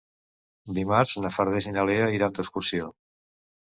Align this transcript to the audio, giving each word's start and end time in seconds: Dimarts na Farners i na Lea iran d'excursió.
Dimarts 0.77 1.19
na 1.27 1.33
Farners 1.37 1.71
i 1.73 1.77
na 1.79 1.87
Lea 1.93 2.11
iran 2.19 2.37
d'excursió. 2.43 2.95